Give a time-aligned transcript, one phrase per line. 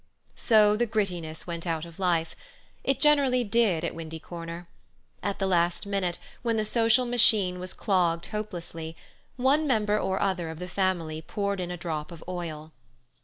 [0.35, 2.35] So the grittiness went out of life.
[2.83, 4.67] It generally did at Windy Corner.
[5.21, 8.97] At the last minute, when the social machine was clogged hopelessly,
[9.35, 12.71] one member or other of the family poured in a drop of oil.